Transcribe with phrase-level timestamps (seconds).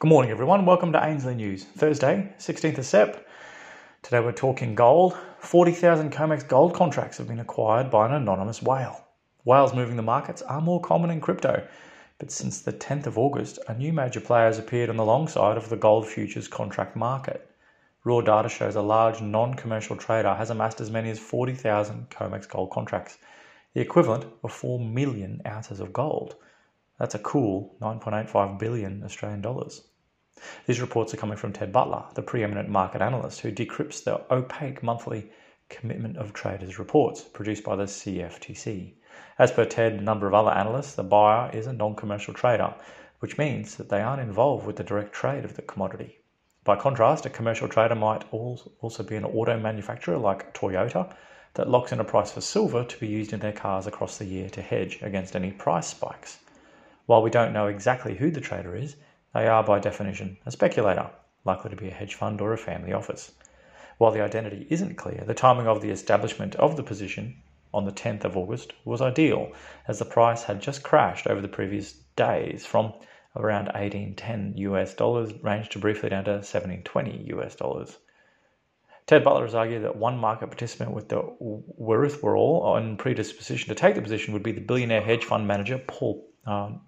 [0.00, 0.64] Good morning, everyone.
[0.64, 1.64] Welcome to Ainslie News.
[1.64, 3.26] Thursday, 16th of Sep.
[4.02, 5.18] Today we're talking gold.
[5.40, 9.08] 40,000 COMEX gold contracts have been acquired by an anonymous whale.
[9.44, 11.66] Whales moving the markets are more common in crypto,
[12.20, 15.26] but since the 10th of August, a new major player has appeared on the long
[15.26, 17.50] side of the gold futures contract market.
[18.04, 22.48] Raw data shows a large non commercial trader has amassed as many as 40,000 COMEX
[22.48, 23.18] gold contracts,
[23.74, 26.36] the equivalent of 4 million ounces of gold.
[26.98, 29.82] That's a cool 9.85 billion Australian dollars.
[30.66, 34.82] These reports are coming from Ted Butler, the preeminent market analyst who decrypts the opaque
[34.82, 35.30] monthly
[35.68, 38.94] commitment of traders reports produced by the CFTC.
[39.38, 42.34] As per Ted and a number of other analysts, the buyer is a non commercial
[42.34, 42.74] trader,
[43.20, 46.18] which means that they aren't involved with the direct trade of the commodity.
[46.64, 51.14] By contrast, a commercial trader might also be an auto manufacturer like Toyota
[51.54, 54.24] that locks in a price for silver to be used in their cars across the
[54.24, 56.38] year to hedge against any price spikes.
[57.08, 58.96] While we don't know exactly who the trader is,
[59.32, 61.08] they are by definition a speculator,
[61.42, 63.32] likely to be a hedge fund or a family office.
[63.96, 67.40] While the identity isn't clear, the timing of the establishment of the position
[67.72, 69.52] on the 10th of August was ideal,
[69.86, 72.92] as the price had just crashed over the previous days from
[73.34, 77.96] around 1810 US dollars ranged to briefly down to 1720 US dollars.
[79.06, 83.94] Ted Butler has argued that one market participant with the wherewithal on predisposition to take
[83.94, 86.80] the position would be the billionaire hedge fund manager Paul um,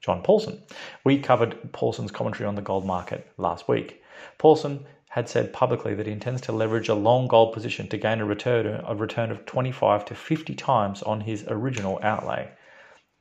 [0.00, 0.62] John Paulson.
[1.04, 4.02] We covered Paulson's commentary on the gold market last week.
[4.38, 8.20] Paulson had said publicly that he intends to leverage a long gold position to gain
[8.20, 12.50] a return, a return of 25 to 50 times on his original outlay.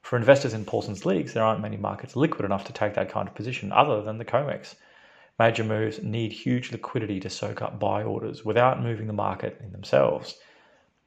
[0.02, 3.28] For investors in Paulson's leagues, there aren't many markets liquid enough to take that kind
[3.28, 4.76] of position other than the COMEX.
[5.38, 9.72] Major moves need huge liquidity to soak up buy orders without moving the market in
[9.72, 10.40] themselves.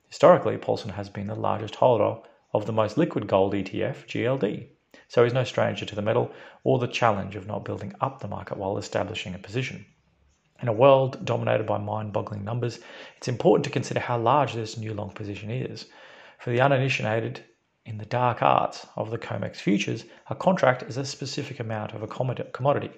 [0.09, 2.21] Historically, Paulson has been the largest holder
[2.55, 4.69] of the most liquid gold ETF, GLD.
[5.09, 6.31] So he's no stranger to the metal
[6.63, 9.85] or the challenge of not building up the market while establishing a position.
[10.63, 12.79] In a world dominated by mind boggling numbers,
[13.17, 15.87] it's important to consider how large this new long position is.
[16.39, 17.45] For the uninitiated
[17.85, 22.03] in the dark arts of the COMEX futures, a contract is a specific amount of
[22.03, 22.93] a commodity.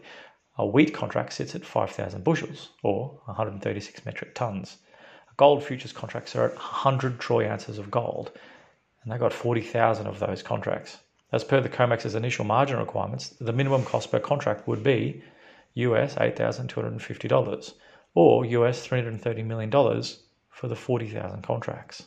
[0.59, 4.77] A wheat contract sits at 5,000 bushels, or 136 metric tons.
[5.37, 8.33] Gold futures contracts are at 100 troy ounces of gold,
[9.07, 10.99] and they got 40,000 of those contracts.
[11.31, 15.23] As per the COMEX's initial margin requirements, the minimum cost per contract would be
[15.75, 17.75] US $8,250
[18.15, 22.07] or US $330 million for the 40,000 contracts.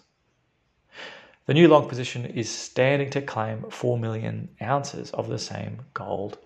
[1.45, 6.37] The new long position is standing to claim 4 million ounces of the same gold,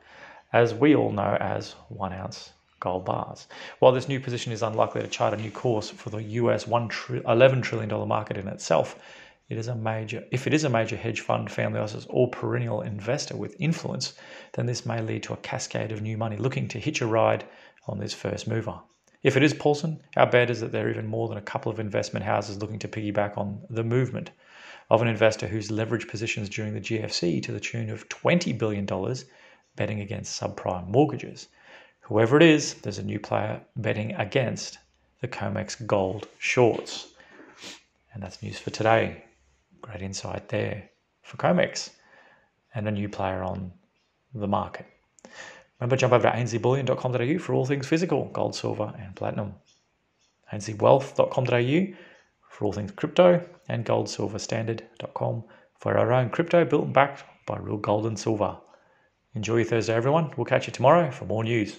[0.51, 3.47] as we all know as 1 ounce gold bars.
[3.79, 7.63] While this new position is unlikely to chart a new course for the US $11
[7.63, 8.99] trillion market in itself,
[9.49, 12.81] it is a major if it is a major hedge fund, family office, or perennial
[12.81, 14.13] investor with influence,
[14.53, 17.45] then this may lead to a cascade of new money looking to hitch a ride
[17.87, 18.79] on this first mover.
[19.21, 21.71] If it is Paulson, our bet is that there are even more than a couple
[21.71, 24.31] of investment houses looking to piggyback on the movement
[24.89, 28.85] of an investor who's leveraged positions during the GFC to the tune of $20 billion
[29.75, 31.47] betting against subprime mortgages.
[32.01, 34.77] Whoever it is, there's a new player betting against
[35.21, 37.13] the COMEX gold shorts.
[38.13, 39.23] And that's news for today.
[39.83, 40.89] Great insight there
[41.21, 41.91] for Comex
[42.73, 43.71] and a new player on
[44.33, 44.88] the market.
[45.79, 49.53] Remember, jump over to ainslieBullion.com.au for all things physical, gold, silver, and platinum.
[50.51, 51.95] AinslieWealth.com.au
[52.49, 55.44] for all things crypto, and goldsilverstandard.com
[55.79, 58.57] for our own crypto built and backed by real gold and silver.
[59.35, 60.31] Enjoy your Thursday, everyone.
[60.38, 61.75] We'll catch you tomorrow for more news.